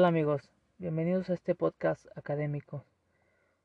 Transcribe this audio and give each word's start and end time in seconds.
tal 0.00 0.06
amigos? 0.06 0.50
Bienvenidos 0.78 1.28
a 1.28 1.34
este 1.34 1.54
podcast 1.54 2.06
académico. 2.16 2.82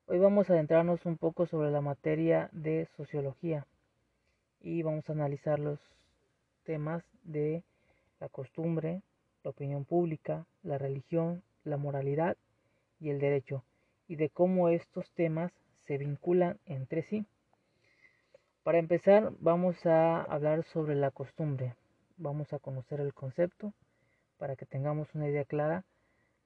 Hoy 0.06 0.20
vamos 0.20 0.50
a 0.50 0.54
adentrarnos 0.54 1.06
un 1.06 1.16
poco 1.16 1.46
sobre 1.46 1.72
la 1.72 1.80
materia 1.80 2.50
de 2.52 2.90
sociología 2.98 3.66
y 4.60 4.84
vamos 4.84 5.08
a 5.08 5.14
analizar 5.14 5.60
los 5.60 5.80
temas 6.66 7.06
de 7.24 7.64
la 8.20 8.28
costumbre, 8.28 9.02
la 9.46 9.52
opinión 9.52 9.86
pública, 9.86 10.46
la 10.62 10.78
religión, 10.78 11.42
la 11.64 11.78
moralidad 11.78 12.36
y 13.00 13.12
el 13.12 13.20
derecho 13.20 13.64
y 14.10 14.18
de 14.18 14.28
cómo 14.28 14.68
estos 14.68 15.10
temas 15.12 15.54
se 15.88 15.98
vinculan 15.98 16.60
entre 16.66 17.04
sí. 17.04 17.26
Para 18.64 18.80
empezar 18.80 19.32
vamos 19.40 19.86
a 19.86 20.24
hablar 20.24 20.66
sobre 20.66 20.96
la 20.96 21.12
costumbre. 21.12 21.76
Vamos 22.18 22.52
a 22.52 22.60
conocer 22.60 23.00
el 23.00 23.14
concepto 23.14 23.72
para 24.38 24.58
que 24.58 24.66
tengamos 24.66 25.16
una 25.16 25.30
idea 25.30 25.46
clara 25.46 25.86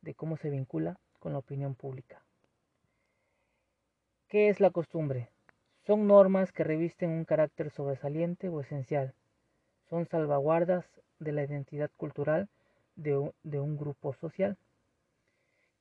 de 0.01 0.13
cómo 0.13 0.37
se 0.37 0.49
vincula 0.49 0.97
con 1.19 1.33
la 1.33 1.39
opinión 1.39 1.75
pública. 1.75 2.21
¿Qué 4.27 4.49
es 4.49 4.59
la 4.59 4.69
costumbre? 4.69 5.29
Son 5.85 6.05
normas 6.07 6.51
que 6.51 6.63
revisten 6.63 7.09
un 7.09 7.25
carácter 7.25 7.71
sobresaliente 7.71 8.47
o 8.47 8.61
esencial. 8.61 9.13
Son 9.89 10.05
salvaguardas 10.05 10.85
de 11.17 11.31
la 11.31 11.43
identidad 11.43 11.89
cultural 11.97 12.47
de 12.95 13.17
un, 13.17 13.77
grupo 13.77 14.13
social. 14.13 14.57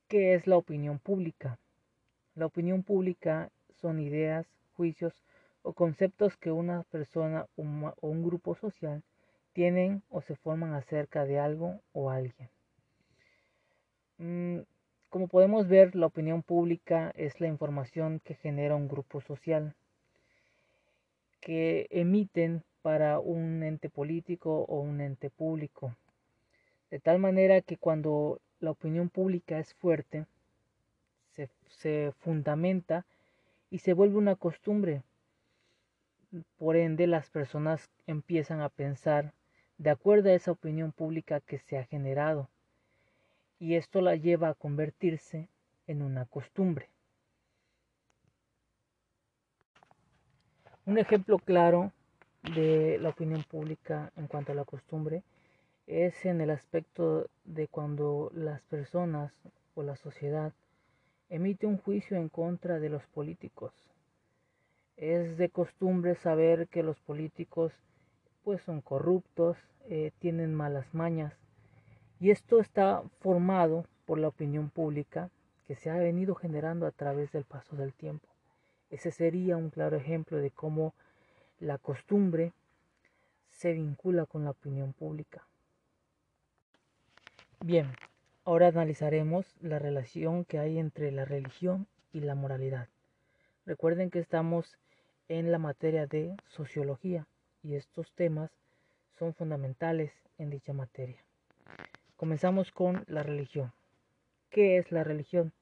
¿Qué 0.08 0.34
es 0.34 0.46
la 0.46 0.56
opinión 0.56 0.98
pública? 0.98 1.58
La 2.34 2.46
opinión 2.46 2.82
pública 2.84 3.50
son 3.80 4.00
ideas, 4.00 4.46
juicios 4.76 5.12
o 5.62 5.74
conceptos 5.74 6.36
que 6.36 6.52
una 6.52 6.84
persona 6.84 7.46
o 7.56 8.08
un 8.08 8.24
grupo 8.24 8.54
social 8.54 9.02
tienen 9.52 10.02
o 10.08 10.22
se 10.22 10.36
forman 10.36 10.72
acerca 10.72 11.24
de 11.26 11.38
algo 11.38 11.80
o 11.92 12.10
alguien. 12.10 12.48
Mm, 14.18 14.62
como 15.10 15.28
podemos 15.28 15.68
ver, 15.68 15.94
la 15.94 16.06
opinión 16.06 16.42
pública 16.42 17.12
es 17.16 17.40
la 17.40 17.46
información 17.46 18.20
que 18.24 18.34
genera 18.34 18.74
un 18.74 18.88
grupo 18.88 19.20
social, 19.20 19.74
que 21.40 21.86
emiten 21.90 22.64
para 22.82 23.20
un 23.20 23.62
ente 23.62 23.88
político 23.90 24.64
o 24.68 24.80
un 24.80 25.00
ente 25.00 25.30
público. 25.30 25.94
De 26.90 26.98
tal 26.98 27.20
manera 27.20 27.60
que 27.60 27.76
cuando 27.76 28.40
la 28.60 28.72
opinión 28.72 29.08
pública 29.08 29.58
es 29.58 29.72
fuerte, 29.74 30.26
se, 31.34 31.48
se 31.68 32.12
fundamenta 32.18 33.06
y 33.70 33.78
se 33.78 33.92
vuelve 33.92 34.16
una 34.16 34.34
costumbre. 34.34 35.02
Por 36.58 36.76
ende, 36.76 37.06
las 37.06 37.30
personas 37.30 37.88
empiezan 38.06 38.60
a 38.60 38.68
pensar 38.68 39.32
de 39.78 39.90
acuerdo 39.90 40.28
a 40.28 40.34
esa 40.34 40.50
opinión 40.52 40.90
pública 40.92 41.40
que 41.40 41.58
se 41.60 41.78
ha 41.78 41.84
generado 41.84 42.48
y 43.58 43.74
esto 43.74 44.00
la 44.00 44.16
lleva 44.16 44.50
a 44.50 44.54
convertirse 44.54 45.48
en 45.86 46.02
una 46.02 46.24
costumbre. 46.26 46.88
Un 50.86 50.98
ejemplo 50.98 51.38
claro 51.38 51.92
de 52.54 52.98
la 52.98 53.10
opinión 53.10 53.42
pública 53.42 54.12
en 54.16 54.26
cuanto 54.26 54.52
a 54.52 54.54
la 54.54 54.64
costumbre 54.64 55.22
es 55.86 56.24
en 56.24 56.40
el 56.40 56.50
aspecto 56.50 57.28
de 57.44 57.66
cuando 57.68 58.30
las 58.34 58.62
personas 58.62 59.32
o 59.74 59.82
la 59.82 59.96
sociedad 59.96 60.52
emite 61.28 61.66
un 61.66 61.78
juicio 61.78 62.16
en 62.16 62.28
contra 62.28 62.78
de 62.78 62.88
los 62.88 63.06
políticos. 63.06 63.72
Es 64.96 65.36
de 65.36 65.50
costumbre 65.50 66.14
saber 66.14 66.68
que 66.68 66.82
los 66.82 66.98
políticos 67.00 67.72
pues 68.44 68.62
son 68.62 68.80
corruptos, 68.80 69.56
eh, 69.90 70.12
tienen 70.20 70.54
malas 70.54 70.94
mañas, 70.94 71.34
y 72.20 72.30
esto 72.30 72.60
está 72.60 73.02
formado 73.20 73.84
por 74.04 74.18
la 74.18 74.28
opinión 74.28 74.70
pública 74.70 75.30
que 75.66 75.76
se 75.76 75.90
ha 75.90 75.96
venido 75.96 76.34
generando 76.34 76.86
a 76.86 76.90
través 76.90 77.30
del 77.32 77.44
paso 77.44 77.76
del 77.76 77.92
tiempo. 77.92 78.28
Ese 78.90 79.10
sería 79.10 79.56
un 79.56 79.70
claro 79.70 79.96
ejemplo 79.96 80.38
de 80.38 80.50
cómo 80.50 80.94
la 81.60 81.78
costumbre 81.78 82.52
se 83.50 83.72
vincula 83.72 84.24
con 84.24 84.44
la 84.44 84.50
opinión 84.50 84.92
pública. 84.92 85.46
Bien, 87.60 87.92
ahora 88.44 88.68
analizaremos 88.68 89.56
la 89.60 89.78
relación 89.78 90.44
que 90.44 90.58
hay 90.58 90.78
entre 90.78 91.10
la 91.12 91.24
religión 91.24 91.86
y 92.12 92.20
la 92.20 92.34
moralidad. 92.34 92.88
Recuerden 93.66 94.10
que 94.10 94.20
estamos 94.20 94.78
en 95.28 95.52
la 95.52 95.58
materia 95.58 96.06
de 96.06 96.34
sociología 96.46 97.26
y 97.62 97.74
estos 97.74 98.12
temas 98.12 98.50
son 99.18 99.34
fundamentales 99.34 100.12
en 100.38 100.50
dicha 100.50 100.72
materia. 100.72 101.22
Comenzamos 102.18 102.72
con 102.72 103.04
la 103.06 103.22
religión. 103.22 103.72
¿Qué 104.50 104.78
es 104.78 104.90
la 104.90 105.04
religión? 105.04 105.52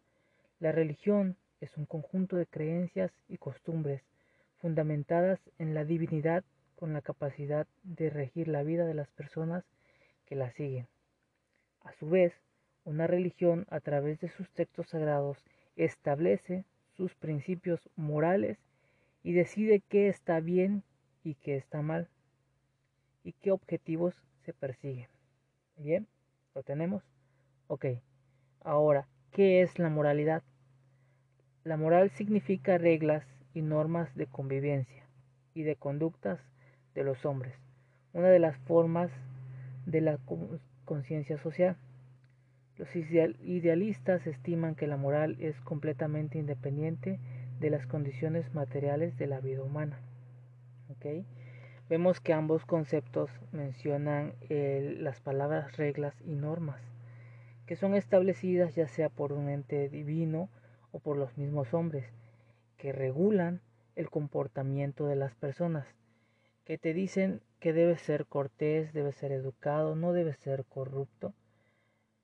La 0.59 0.73
religión 0.73 1.37
es 1.61 1.77
un 1.77 1.85
conjunto 1.85 2.37
de 2.37 2.47
creencias 2.47 3.13
y 3.29 3.37
costumbres 3.37 4.01
fundamentadas 4.57 5.39
en 5.59 5.75
la 5.75 5.85
divinidad 5.85 6.45
con 6.75 6.95
la 6.95 7.03
capacidad 7.03 7.67
de 7.83 8.09
regir 8.09 8.49
la 8.49 8.63
vida 8.63 8.87
de 8.87 8.95
las 8.95 9.11
personas 9.11 9.65
que 10.25 10.35
la 10.35 10.51
siguen. 10.53 10.87
A 11.83 11.93
su 11.93 12.09
vez, 12.09 12.33
una 12.85 13.07
religión 13.07 13.67
a 13.69 13.81
través 13.81 14.19
de 14.21 14.31
sus 14.31 14.49
textos 14.53 14.89
sagrados 14.89 15.37
establece 15.77 16.65
sus 16.97 17.15
principios 17.17 17.87
morales 17.97 18.57
y 19.23 19.35
decide 19.35 19.83
qué 19.91 20.09
está 20.09 20.41
bien 20.41 20.85
y 21.23 21.35
qué 21.35 21.57
está 21.57 21.83
mal 21.83 22.09
y 23.25 23.33
qué 23.33 23.51
objetivos 23.51 24.15
se 24.47 24.55
persiguen. 24.55 25.09
Bien. 25.77 26.07
¿Lo 26.57 26.63
tenemos? 26.63 27.03
Ok. 27.67 27.85
Ahora, 28.63 29.07
¿qué 29.31 29.61
es 29.61 29.79
la 29.79 29.91
moralidad? 29.91 30.43
La 31.65 31.77
moral 31.77 32.09
significa 32.09 32.79
reglas 32.79 33.27
y 33.53 33.61
normas 33.61 34.17
de 34.17 34.27
convivencia 34.27 35.05
y 35.53 35.65
de 35.65 35.77
conductas 35.77 36.41
de 36.95 37.05
los 37.05 37.27
hombres, 37.27 37.53
una 38.15 38.29
de 38.29 38.39
las 38.39 38.57
formas 38.57 39.11
de 39.85 40.01
la 40.01 40.19
conciencia 40.87 41.37
social. 41.37 41.77
Los 42.79 42.89
idealistas 42.97 44.27
estiman 44.27 44.77
que 44.77 44.87
la 44.87 44.97
moral 44.97 45.37
es 45.39 45.61
completamente 45.61 46.39
independiente 46.39 47.21
de 47.61 47.69
las 47.69 47.87
condiciones 47.87 48.55
materiales 48.55 49.19
de 49.19 49.27
la 49.27 49.41
vida 49.41 49.63
humana. 49.63 50.01
¿Okay? 50.89 51.27
Vemos 51.89 52.21
que 52.21 52.33
ambos 52.33 52.65
conceptos 52.65 53.31
mencionan 53.53 54.35
las 54.49 55.21
palabras 55.21 55.77
reglas 55.77 56.15
y 56.25 56.35
normas, 56.35 56.81
que 57.67 57.77
son 57.77 57.95
establecidas 57.95 58.75
ya 58.75 58.89
sea 58.89 59.09
por 59.09 59.33
un 59.33 59.49
ente 59.49 59.89
divino 59.89 60.49
o 60.91 60.99
por 60.99 61.17
los 61.17 61.39
mismos 61.39 61.73
hombres, 61.75 62.05
que 62.77 62.93
regulan 62.93 63.61
el 63.95 64.11
comportamiento 64.11 65.07
de 65.07 65.15
las 65.15 65.35
personas, 65.37 65.87
que 66.65 66.77
te 66.77 66.93
dicen 66.93 67.41
que 67.61 67.73
debes 67.73 68.01
ser 68.01 68.27
cortés, 68.27 68.93
debes 68.93 69.15
ser 69.15 69.31
educado, 69.31 69.95
no 69.95 70.13
debes 70.13 70.39
ser 70.39 70.65
corrupto. 70.65 71.35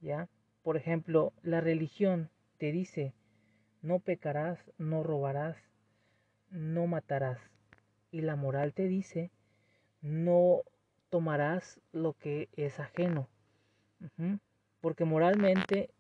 ¿Ya? 0.01 0.29
Por 0.63 0.77
ejemplo, 0.77 1.33
la 1.43 1.61
religión 1.61 2.31
te 2.59 2.73
dice, 2.73 3.15
no 3.81 4.01
pecarás, 4.01 4.59
no 4.79 5.05
robarás, 5.05 5.57
no 6.51 6.89
matarás. 6.89 7.39
Y 8.11 8.23
la 8.23 8.35
moral 8.35 8.75
te 8.75 8.89
dice, 8.89 9.31
no 10.03 10.63
tomarás 11.09 11.81
lo 11.93 12.13
que 12.15 12.49
es 12.57 12.79
ajeno. 12.81 13.29
Porque 14.81 15.05
moralmente 15.05 15.91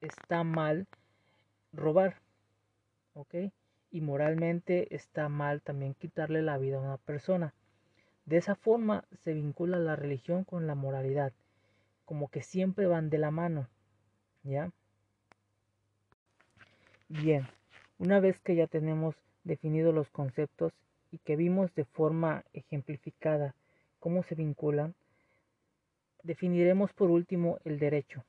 está 0.00 0.44
mal 0.44 0.86
robar. 1.72 2.16
¿Ok? 3.14 3.34
Y 3.90 4.00
moralmente 4.00 4.94
está 4.94 5.28
mal 5.28 5.60
también 5.62 5.94
quitarle 5.94 6.42
la 6.42 6.58
vida 6.58 6.76
a 6.76 6.80
una 6.80 6.96
persona. 6.96 7.52
De 8.24 8.36
esa 8.36 8.54
forma 8.54 9.04
se 9.24 9.34
vincula 9.34 9.78
la 9.78 9.96
religión 9.96 10.44
con 10.44 10.66
la 10.66 10.76
moralidad. 10.76 11.32
Como 12.04 12.28
que 12.28 12.42
siempre 12.42 12.86
van 12.86 13.10
de 13.10 13.18
la 13.18 13.32
mano. 13.32 13.68
¿Ya? 14.44 14.70
Bien, 17.08 17.48
una 17.98 18.20
vez 18.20 18.38
que 18.38 18.54
ya 18.54 18.68
tenemos 18.68 19.16
definidos 19.42 19.92
los 19.92 20.08
conceptos 20.10 20.72
y 21.10 21.18
que 21.18 21.36
vimos 21.36 21.74
de 21.74 21.84
forma 21.84 22.44
ejemplificada 22.52 23.54
cómo 23.98 24.22
se 24.22 24.34
vinculan, 24.34 24.94
definiremos 26.22 26.92
por 26.92 27.10
último 27.10 27.58
el 27.64 27.78
derecho. 27.78 28.24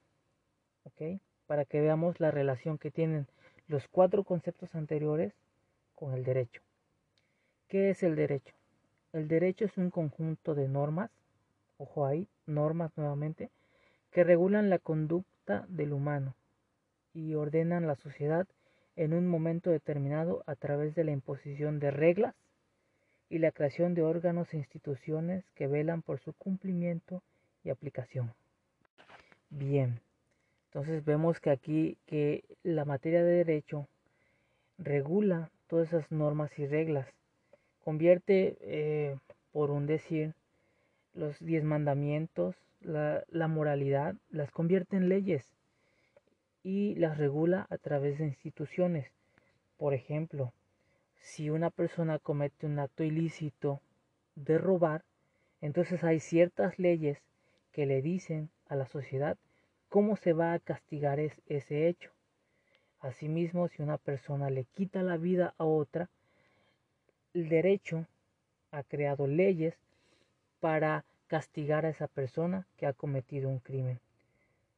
Para 1.48 1.66
que 1.66 1.82
veamos 1.82 2.20
la 2.20 2.32
relación 2.32 2.78
que 2.78 2.92
tienen 2.92 3.28
los 3.68 3.88
cuatro 3.88 4.24
conceptos 4.24 4.76
anteriores 4.76 5.34
con 5.96 6.14
el 6.14 6.24
derecho. 6.24 6.62
¿Qué 7.68 7.90
es 7.90 8.04
el 8.04 8.16
derecho? 8.16 8.54
El 9.14 9.28
derecho 9.28 9.66
es 9.66 9.78
un 9.78 9.90
conjunto 9.90 10.56
de 10.56 10.68
normas, 10.68 11.12
ojo 11.78 12.06
ahí, 12.06 12.28
normas 12.46 12.92
nuevamente, 12.98 13.50
que 14.12 14.24
regulan 14.24 14.70
la 14.70 14.80
conducta 14.80 15.66
del 15.70 15.94
humano 15.94 16.36
y 17.14 17.36
ordenan 17.36 17.88
la 17.88 17.96
sociedad 17.96 18.48
en 18.96 19.14
un 19.14 19.28
momento 19.28 19.70
determinado 19.70 20.44
a 20.48 20.56
través 20.56 20.96
de 20.96 21.04
la 21.04 21.12
imposición 21.12 21.80
de 21.80 21.92
reglas 21.92 22.36
y 23.32 23.40
la 23.40 23.54
creación 23.54 23.94
de 23.94 24.04
órganos 24.04 24.54
e 24.54 24.58
instituciones 24.58 25.50
que 25.56 25.66
velan 25.66 26.02
por 26.02 26.20
su 26.20 26.34
cumplimiento 26.34 27.24
y 27.64 27.70
aplicación. 27.70 28.34
Bien, 29.50 30.02
Entonces 30.66 31.06
vemos 31.06 31.40
que 31.40 31.50
aquí 31.50 31.98
que 32.06 32.44
la 32.64 32.84
materia 32.84 33.24
de 33.24 33.44
derecho 33.44 33.88
regula 34.78 35.50
todas 35.68 35.88
esas 35.88 36.12
normas 36.12 36.60
y 36.60 36.68
reglas, 36.68 37.08
convierte, 37.86 38.58
eh, 38.62 39.18
por 39.54 39.72
un 39.72 39.88
decir, 39.88 40.34
los 41.14 41.40
diez 41.40 41.64
mandamientos, 41.64 42.56
la, 42.82 43.24
la 43.30 43.48
moralidad, 43.48 44.16
las 44.30 44.52
convierte 44.52 44.98
en 44.98 45.08
leyes 45.08 45.54
y 46.64 46.96
las 46.96 47.18
regula 47.18 47.66
a 47.70 47.78
través 47.78 48.18
de 48.18 48.26
instituciones. 48.26 49.08
Por 49.78 49.94
ejemplo, 49.94 50.54
si 51.22 51.50
una 51.50 51.70
persona 51.70 52.20
comete 52.20 52.66
un 52.66 52.80
acto 52.80 53.04
ilícito 53.04 53.80
de 54.36 54.58
robar, 54.58 55.04
entonces 55.62 56.04
hay 56.04 56.20
ciertas 56.20 56.80
leyes 56.80 57.20
que 57.72 57.86
le 57.86 58.02
dicen 58.02 58.50
a 58.68 58.76
la 58.76 58.88
sociedad 58.88 59.38
cómo 59.88 60.16
se 60.16 60.34
va 60.34 60.54
a 60.54 60.60
castigar 60.60 61.20
ese 61.20 61.88
hecho. 61.88 62.12
Asimismo, 63.00 63.68
si 63.68 63.82
una 63.82 63.98
persona 63.98 64.50
le 64.50 64.66
quita 64.66 65.04
la 65.04 65.18
vida 65.18 65.54
a 65.58 65.66
otra, 65.66 66.10
el 67.34 67.50
derecho 67.50 68.06
ha 68.72 68.84
creado 68.84 69.28
leyes 69.28 69.76
para 70.60 71.06
castigar 71.28 71.86
a 71.86 71.90
esa 71.90 72.08
persona 72.08 72.68
que 72.78 72.86
ha 72.86 72.94
cometido 72.94 73.50
un 73.50 73.60
crimen. 73.60 74.00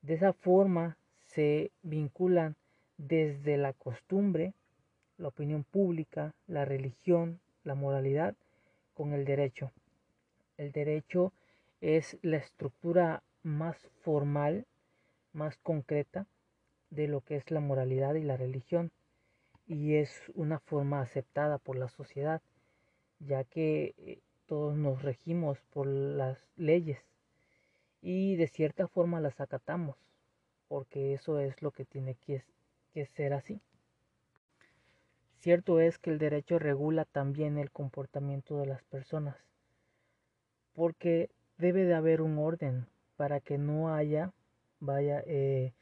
De 0.02 0.14
esa 0.16 0.34
forma 0.34 0.98
se 1.26 1.72
vinculan 1.82 2.56
desde 2.98 3.58
la 3.58 3.74
costumbre, 3.74 4.54
la 5.18 5.28
opinión 5.28 5.64
pública, 5.64 6.34
la 6.48 6.66
religión, 6.66 7.40
la 7.64 7.76
moralidad 7.76 8.36
con 8.94 9.14
el 9.14 9.26
derecho. 9.26 9.72
El 10.58 10.72
derecho 10.72 11.34
es 11.82 12.18
la 12.22 12.38
estructura 12.38 13.24
más 13.44 13.78
formal, 14.02 14.66
más 15.34 15.58
concreta 15.58 16.28
de 16.90 17.08
lo 17.08 17.22
que 17.22 17.36
es 17.36 17.52
la 17.52 17.60
moralidad 17.60 18.16
y 18.16 18.24
la 18.24 18.38
religión 18.38 18.92
y 19.68 19.96
es 19.96 20.32
una 20.36 20.60
forma 20.60 21.02
aceptada 21.02 21.58
por 21.58 21.78
la 21.78 21.90
sociedad, 21.90 22.42
ya 23.20 23.44
que 23.44 23.96
eh, 23.98 24.20
todos 24.46 24.76
nos 24.76 25.02
regimos 25.02 25.58
por 25.72 25.88
las 25.88 26.38
leyes 26.56 27.00
y 28.02 28.36
de 28.36 28.48
cierta 28.48 28.88
forma 28.88 29.22
las 29.22 29.40
acatamos, 29.40 29.96
porque 30.68 31.14
eso 31.14 31.40
es 31.40 31.62
lo 31.62 31.72
que 31.72 31.86
tiene 31.86 32.16
que, 32.16 32.44
que 32.94 33.06
ser 33.06 33.34
así. 33.34 33.62
Cierto 35.44 35.82
es 35.82 35.98
que 35.98 36.10
el 36.10 36.20
derecho 36.20 36.58
regula 36.58 37.04
también 37.04 37.58
el 37.58 37.70
comportamiento 37.70 38.60
de 38.60 38.66
las 38.66 38.82
personas, 38.86 39.36
porque 40.72 41.30
debe 41.58 41.84
de 41.84 41.96
haber 41.96 42.22
un 42.22 42.38
orden 42.38 42.88
para 43.18 43.42
que 43.42 43.58
no 43.58 43.94
haya, 43.94 44.32
vaya, 44.80 45.22
eh, 45.28 45.74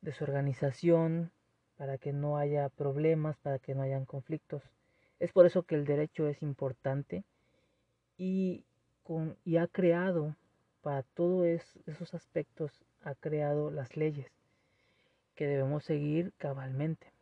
desorganización, 0.00 1.30
para 1.76 1.96
que 1.96 2.12
no 2.12 2.38
haya 2.38 2.68
problemas, 2.70 3.36
para 3.36 3.60
que 3.60 3.76
no 3.76 3.82
hayan 3.82 4.04
conflictos. 4.04 4.64
Es 5.20 5.30
por 5.30 5.46
eso 5.46 5.62
que 5.62 5.76
el 5.76 5.84
derecho 5.84 6.26
es 6.26 6.42
importante 6.42 7.22
y, 8.18 8.64
con, 9.04 9.36
y 9.44 9.58
ha 9.58 9.68
creado, 9.68 10.34
para 10.80 11.04
todos 11.04 11.46
esos 11.86 12.14
aspectos, 12.14 12.72
ha 13.04 13.14
creado 13.14 13.70
las 13.70 13.96
leyes 13.96 14.26
que 15.36 15.46
debemos 15.46 15.84
seguir 15.84 16.32
cabalmente. 16.36 17.12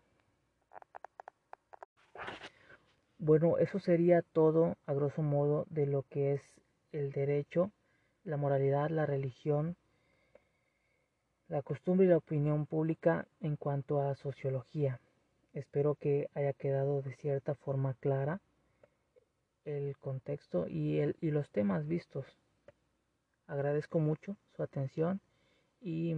Bueno, 3.22 3.58
eso 3.58 3.78
sería 3.78 4.22
todo 4.22 4.78
a 4.86 4.94
grosso 4.94 5.20
modo 5.20 5.66
de 5.68 5.84
lo 5.84 6.04
que 6.04 6.32
es 6.32 6.40
el 6.90 7.12
derecho, 7.12 7.70
la 8.24 8.38
moralidad, 8.38 8.88
la 8.88 9.04
religión, 9.04 9.76
la 11.46 11.60
costumbre 11.60 12.06
y 12.06 12.08
la 12.08 12.16
opinión 12.16 12.64
pública 12.64 13.28
en 13.42 13.56
cuanto 13.56 14.00
a 14.00 14.14
sociología. 14.14 15.00
Espero 15.52 15.96
que 15.96 16.30
haya 16.32 16.54
quedado 16.54 17.02
de 17.02 17.14
cierta 17.16 17.54
forma 17.54 17.92
clara 17.92 18.40
el 19.66 19.98
contexto 19.98 20.66
y, 20.66 21.00
el, 21.00 21.14
y 21.20 21.30
los 21.30 21.50
temas 21.50 21.86
vistos. 21.86 22.24
Agradezco 23.46 23.98
mucho 23.98 24.38
su 24.56 24.62
atención 24.62 25.20
y 25.82 26.14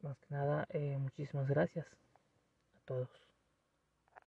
más 0.00 0.16
que 0.20 0.34
nada 0.34 0.66
eh, 0.70 0.96
muchísimas 0.96 1.46
gracias 1.46 1.86
a 2.74 2.86
todos. 2.86 3.27